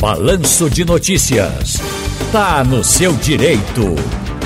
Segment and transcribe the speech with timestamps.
[0.00, 1.78] Balanço de Notícias.
[2.30, 3.96] Tá no seu direito.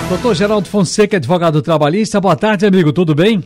[0.09, 2.19] Doutor Geraldo Fonseca, advogado trabalhista.
[2.19, 2.91] Boa tarde, amigo.
[2.91, 3.44] Tudo bem?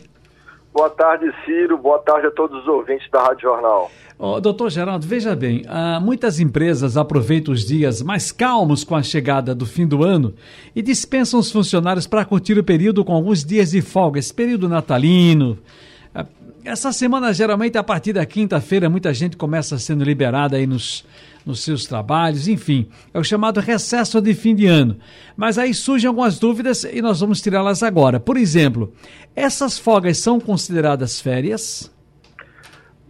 [0.72, 1.76] Boa tarde, Ciro.
[1.76, 3.90] Boa tarde a todos os ouvintes da Rádio Jornal.
[4.16, 9.02] Oh, doutor Geraldo, veja bem, ah, muitas empresas aproveitam os dias mais calmos com a
[9.02, 10.32] chegada do fim do ano
[10.76, 14.68] e dispensam os funcionários para curtir o período com alguns dias de folga, esse período
[14.68, 15.58] natalino.
[16.66, 21.06] Essa semana, geralmente, a partir da quinta-feira, muita gente começa sendo liberada aí nos,
[21.46, 24.96] nos seus trabalhos, enfim, é o chamado recesso de fim de ano.
[25.36, 28.18] Mas aí surgem algumas dúvidas e nós vamos tirá-las agora.
[28.18, 28.92] Por exemplo,
[29.36, 31.88] essas folgas são consideradas férias?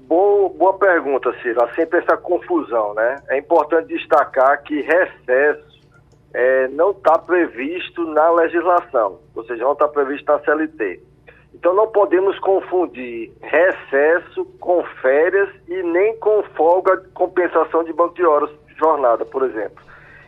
[0.06, 1.64] Boa, boa pergunta, Ciro.
[1.64, 3.22] Há sempre essa confusão, né?
[3.30, 5.80] É importante destacar que recesso
[6.34, 11.15] é, não está previsto na legislação, ou seja, não está previsto na CLT.
[11.54, 18.14] Então não podemos confundir recesso com férias e nem com folga de compensação de banco
[18.14, 19.82] de horas de jornada, por exemplo.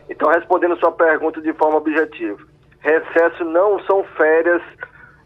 [0.09, 2.39] Então, respondendo sua pergunta de forma objetiva,
[2.79, 4.61] recesso não são férias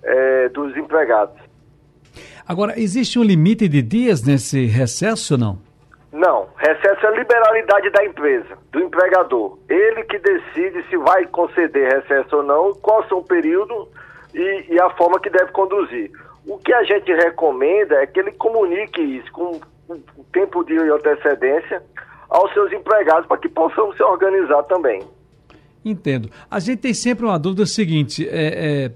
[0.03, 1.41] é, dos empregados.
[2.45, 5.59] Agora, existe um limite de dias nesse recesso ou não?
[6.11, 6.47] Não.
[6.57, 9.57] Recesso é a liberalidade da empresa, do empregador.
[9.69, 13.87] Ele que decide se vai conceder recesso ou não, qual são o período
[14.33, 16.11] e, e, a forma que deve conduzir.
[16.45, 21.81] O que a gente recomenda é que ele comunique isso com o tempo de antecedência
[22.29, 25.01] aos seus empregados para que possam se organizar também.
[25.85, 26.29] Entendo.
[26.49, 28.91] A gente tem sempre uma dúvida seguinte: é, é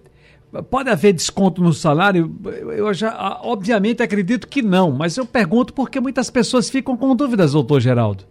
[0.70, 2.34] Pode haver desconto no salário?
[2.76, 7.52] Eu já, obviamente, acredito que não, mas eu pergunto porque muitas pessoas ficam com dúvidas,
[7.52, 8.24] doutor Geraldo.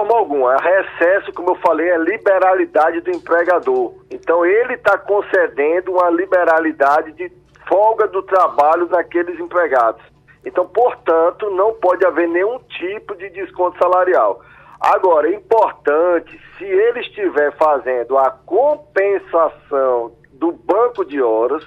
[0.00, 0.56] Forma alguma.
[0.56, 3.92] Recesso, como eu falei, é liberalidade do empregador.
[4.10, 7.30] Então, ele está concedendo uma liberalidade de
[7.68, 10.02] folga do trabalho naqueles empregados.
[10.42, 14.40] Então, portanto, não pode haver nenhum tipo de desconto salarial.
[14.80, 21.62] Agora, é importante, se ele estiver fazendo a compensação do banco de horas,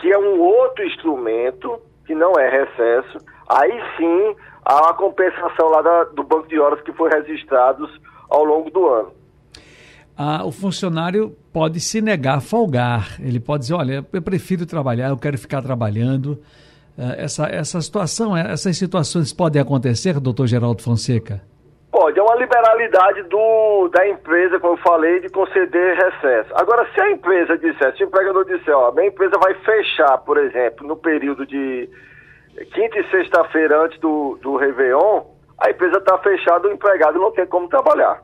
[0.00, 3.18] que é um outro instrumento, que não é recesso,
[3.48, 7.90] aí sim há a compensação lá da, do banco de horas que foi registrados
[8.28, 9.12] ao longo do ano.
[10.16, 13.16] Ah, o funcionário pode se negar a folgar.
[13.20, 16.38] Ele pode dizer, olha, eu prefiro trabalhar, eu quero ficar trabalhando.
[16.96, 21.42] Ah, essa, essa situação, essas situações podem acontecer, doutor Geraldo Fonseca?
[22.02, 26.50] Pode, é uma liberalidade do, da empresa, como eu falei, de conceder recesso.
[26.56, 30.36] Agora, se a empresa disser, se o empregador disser, ó, minha empresa vai fechar, por
[30.36, 31.88] exemplo, no período de
[32.74, 35.22] quinta e sexta-feira antes do, do Réveillon,
[35.56, 38.20] a empresa está fechada, o empregado não tem como trabalhar.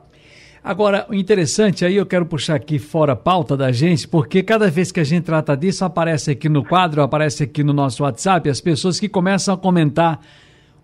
[0.61, 4.69] Agora, o interessante, aí eu quero puxar aqui fora a pauta da gente, porque cada
[4.69, 8.49] vez que a gente trata disso, aparece aqui no quadro, aparece aqui no nosso WhatsApp,
[8.49, 10.19] as pessoas que começam a comentar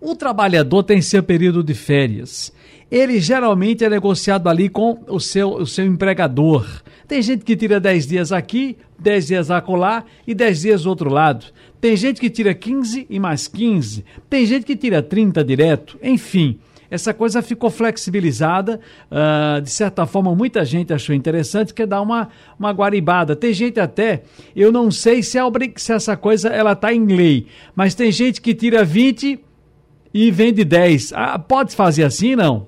[0.05, 2.53] o trabalhador tem seu período de férias.
[2.91, 6.65] Ele geralmente é negociado ali com o seu, o seu empregador.
[7.07, 11.09] Tem gente que tira 10 dias aqui, 10 dias acolá e 10 dias do outro
[11.09, 11.47] lado.
[11.81, 14.05] Tem gente que tira 15 e mais 15.
[14.29, 15.97] Tem gente que tira 30 direto.
[16.01, 18.79] Enfim, essa coisa ficou flexibilizada.
[19.11, 23.35] Uh, de certa forma, muita gente achou interessante, quer dar uma, uma guaribada.
[23.35, 24.21] Tem gente até,
[24.55, 25.41] eu não sei se, é
[25.75, 29.39] se essa coisa ela está em lei, mas tem gente que tira 20
[30.15, 31.11] e vende 10.
[31.13, 32.67] Ah, pode fazer assim, não?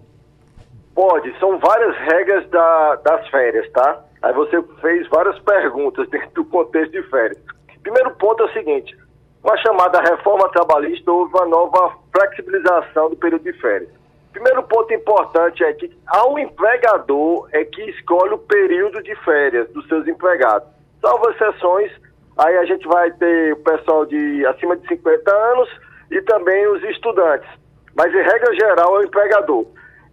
[0.94, 4.04] Pode, são várias regras da, das férias, tá?
[4.22, 7.38] Aí você fez várias perguntas dentro do contexto de férias.
[7.82, 8.98] Primeiro ponto é o seguinte:
[9.42, 13.92] com a chamada reforma trabalhista, houve uma nova flexibilização do período de férias.
[14.34, 19.88] Primeiro ponto importante é que ao empregador é que escolhe o período de férias dos
[19.88, 20.68] seus empregados.
[21.00, 21.94] Salvo exceções,
[22.38, 26.84] aí a gente vai ter o pessoal de acima de 50 anos e também os
[26.84, 27.50] estudantes.
[27.96, 29.66] Mas, em regra geral, é o empregador.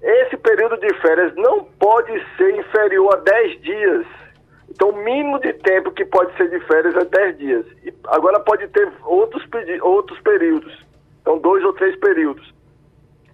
[0.02, 4.06] Esse período de férias não pode ser inferior a 10 dias.
[4.68, 7.66] Então, o mínimo de tempo que pode ser de férias é 10 dias.
[7.84, 9.42] E agora pode ter outros,
[9.82, 10.84] outros períodos.
[11.20, 12.52] Então, dois ou três períodos.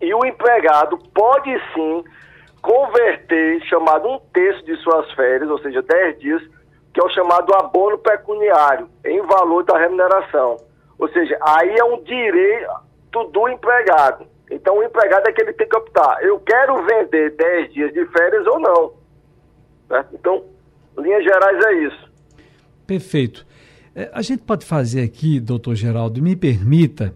[0.00, 2.04] E o empregado pode sim
[2.62, 6.42] converter, chamado um terço de suas férias, ou seja, 10 dias,
[6.92, 10.56] que é o chamado abono pecuniário, em valor da remuneração.
[11.00, 14.26] Ou seja, aí é um direito do empregado.
[14.50, 16.22] Então o empregado é que ele tem que optar.
[16.22, 18.92] Eu quero vender 10 dias de férias ou não.
[19.88, 20.14] Certo?
[20.14, 20.44] Então,
[20.98, 22.10] linhas gerais é isso.
[22.86, 23.46] Perfeito.
[23.94, 27.14] É, a gente pode fazer aqui, doutor Geraldo, me permita,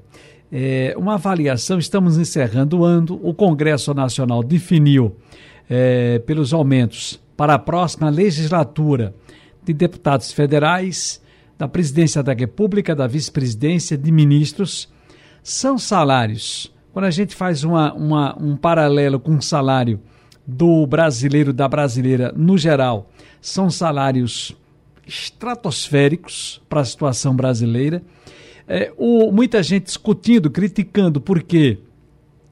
[0.51, 1.79] é, uma avaliação.
[1.79, 3.21] Estamos encerrando o ano.
[3.23, 5.15] O Congresso Nacional definiu
[5.69, 9.15] é, pelos aumentos para a próxima legislatura
[9.63, 11.23] de deputados federais
[11.59, 14.89] da presidência da República, da vice-presidência, de ministros,
[15.43, 16.73] são salários.
[16.93, 20.01] Quando a gente faz uma, uma, um paralelo com o salário
[20.47, 23.11] do brasileiro, da brasileira no geral,
[23.41, 24.57] são salários
[25.07, 28.03] estratosféricos para a situação brasileira.
[28.67, 31.79] É, o, muita gente discutindo, criticando, porque,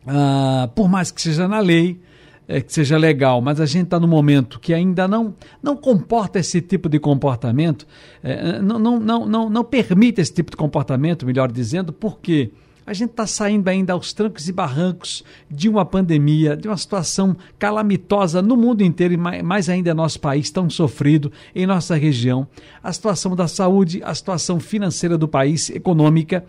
[0.06, 2.00] ah, por mais que seja na lei,
[2.46, 6.38] é, que seja legal, mas a gente está no momento que ainda não, não comporta
[6.38, 7.86] esse tipo de comportamento,
[8.22, 12.50] é, não, não, não, não, não permite esse tipo de comportamento, melhor dizendo, porque
[12.84, 17.36] a gente está saindo ainda aos trancos e barrancos de uma pandemia, de uma situação
[17.58, 22.46] calamitosa no mundo inteiro e mais ainda nosso país tão sofrido, em nossa região.
[22.82, 26.44] A situação da saúde, a situação financeira do país, econômica.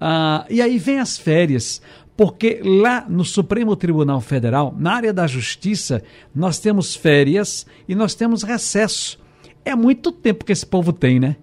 [0.00, 1.82] Ah, e aí vem as férias
[2.16, 6.02] porque lá no Supremo Tribunal Federal, na área da justiça,
[6.34, 9.22] nós temos férias e nós temos recesso.
[9.64, 11.36] É muito tempo que esse povo tem, né?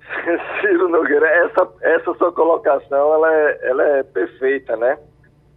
[0.60, 4.98] Ciro Nogueira, essa, essa sua colocação ela é, ela é perfeita, né?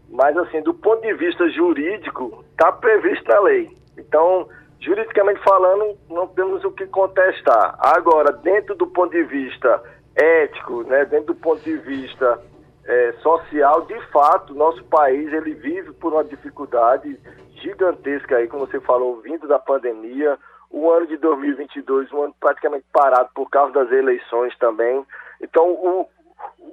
[0.09, 3.69] Mas, assim, do ponto de vista jurídico, está previsto na lei.
[3.97, 4.47] Então,
[4.79, 7.75] juridicamente falando, não temos o que contestar.
[7.79, 9.81] Agora, dentro do ponto de vista
[10.15, 12.39] ético, né, dentro do ponto de vista
[12.85, 17.17] é, social, de fato, nosso país ele vive por uma dificuldade
[17.61, 20.37] gigantesca aí, como você falou, vindo da pandemia,
[20.69, 25.05] o ano de 2022, um ano praticamente parado por causa das eleições também.
[25.39, 26.09] Então, o,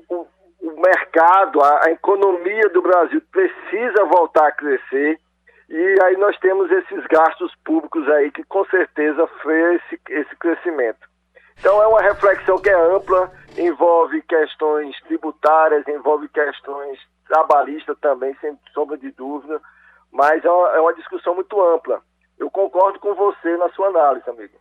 [0.09, 0.27] o,
[0.63, 5.19] o mercado, a, a economia do Brasil precisa voltar a crescer.
[5.69, 11.10] E aí nós temos esses gastos públicos aí que com certeza freiam esse, esse crescimento.
[11.61, 16.99] Então é uma reflexão que é ampla, envolve questões tributárias, envolve questões
[17.29, 19.61] trabalhistas também, sem sombra de dúvida,
[20.11, 22.01] mas é uma, é discussão muito ampla.
[22.39, 24.55] Eu concordo com você na sua análise, amigo.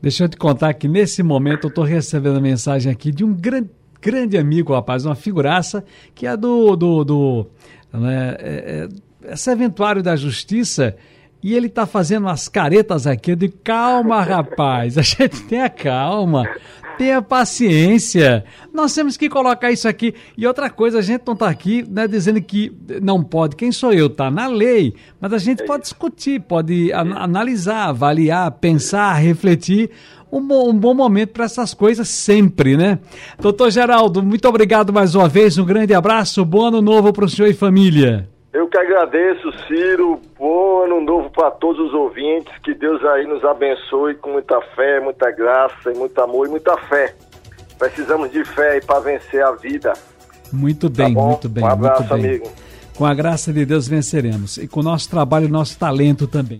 [0.00, 3.34] Deixa eu te contar que nesse momento eu estou recebendo a mensagem aqui de um
[3.34, 3.70] grande,
[4.00, 5.84] grande amigo, rapaz, uma figuraça,
[6.14, 6.74] que é do.
[6.74, 7.46] do, do
[7.92, 8.88] né, é,
[9.24, 10.96] é serventuário da justiça
[11.42, 13.34] e ele tá fazendo umas caretas aqui.
[13.34, 16.48] de calma, rapaz, a gente tenha calma,
[16.96, 18.44] tenha paciência.
[18.74, 20.14] Nós temos que colocar isso aqui.
[20.36, 23.56] E outra coisa, a gente não tá aqui né, dizendo que não pode.
[23.56, 24.10] Quem sou eu?
[24.10, 24.94] Tá na lei.
[25.20, 29.90] Mas a gente pode discutir, pode analisar, avaliar, pensar, refletir.
[30.30, 32.98] Um bom, um bom momento para essas coisas sempre, né?
[33.40, 35.56] Doutor Geraldo, muito obrigado mais uma vez.
[35.56, 36.44] Um grande abraço.
[36.44, 38.28] Bom ano novo para o senhor e família.
[38.52, 40.20] Eu que agradeço, Ciro.
[40.38, 42.52] Bom ano novo para todos os ouvintes.
[42.62, 46.76] Que Deus aí nos abençoe com muita fé, muita graça, e muito amor e muita
[46.88, 47.14] fé.
[47.78, 49.92] Precisamos de fé aí para vencer a vida.
[50.52, 51.62] Muito bem, tá muito bem.
[51.62, 52.24] Um abraço, muito bem.
[52.24, 52.52] amigo.
[52.96, 54.56] Com a graça de Deus venceremos.
[54.56, 56.56] E com o nosso trabalho e nosso talento também.